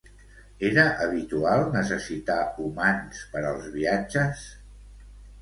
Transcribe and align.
Era 0.69 0.85
habitual 1.03 1.65
necessitar 1.75 2.39
humans 2.65 3.21
per 3.35 3.45
als 3.53 3.69
viatges? 3.77 4.43